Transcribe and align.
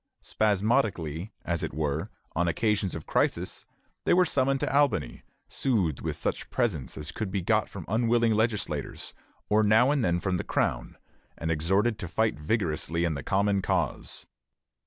Spasmodically, 0.23 1.31
as 1.45 1.61
it 1.61 1.75
were, 1.75 2.07
on 2.35 2.47
occasions 2.47 2.95
of 2.95 3.05
crisis, 3.05 3.65
they 4.03 4.15
were 4.15 4.25
summoned 4.25 4.59
to 4.61 4.75
Albany, 4.75 5.21
soothed 5.47 6.01
with 6.01 6.15
such 6.15 6.49
presents 6.49 6.97
as 6.97 7.11
could 7.11 7.29
be 7.29 7.43
got 7.43 7.69
from 7.69 7.85
unwilling 7.87 8.33
legislators, 8.33 9.13
or 9.47 9.61
now 9.61 9.91
and 9.91 10.03
then 10.03 10.19
from 10.19 10.37
the 10.37 10.43
Crown, 10.43 10.97
and 11.37 11.51
exhorted 11.51 11.99
to 11.99 12.07
fight 12.07 12.39
vigorously 12.39 13.03
in 13.05 13.13
the 13.13 13.21
common 13.21 13.61
cause. 13.61 14.25